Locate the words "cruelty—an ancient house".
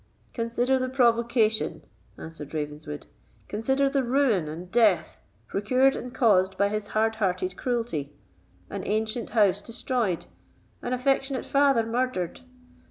7.55-9.61